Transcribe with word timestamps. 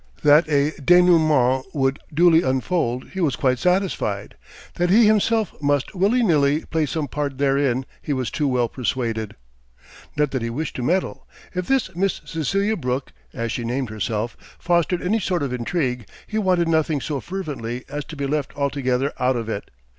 That 0.23 0.47
a 0.49 0.71
dénouement 0.81 1.63
would 1.75 1.99
duly 2.11 2.41
unfold 2.41 3.09
he 3.09 3.21
was 3.21 3.35
quite 3.35 3.59
satisfied; 3.59 4.35
that 4.73 4.89
he 4.89 5.05
himself 5.05 5.53
must 5.61 5.93
willy 5.93 6.23
nilly 6.23 6.65
play 6.65 6.87
some 6.87 7.07
part 7.07 7.37
therein 7.37 7.85
he 8.01 8.11
was 8.11 8.31
too 8.31 8.47
well 8.47 8.67
persuaded. 8.67 9.35
Not 10.17 10.31
that 10.31 10.41
he 10.41 10.49
wished 10.49 10.75
to 10.77 10.81
meddle. 10.81 11.27
If 11.53 11.67
this 11.67 11.95
Miss 11.95 12.19
Cecelia 12.25 12.77
Brooke 12.77 13.13
(as 13.31 13.51
she 13.51 13.63
named 13.63 13.91
herself) 13.91 14.35
fostered 14.57 15.03
any 15.03 15.19
sort 15.19 15.43
of 15.43 15.53
intrigue, 15.53 16.07
he 16.25 16.39
wanted 16.39 16.67
nothing 16.67 16.99
so 16.99 17.19
fervently 17.19 17.85
as 17.87 18.03
to 18.05 18.15
be 18.15 18.25
left 18.25 18.57
altogether 18.57 19.13
out 19.19 19.35
of 19.35 19.49
it. 19.49 19.69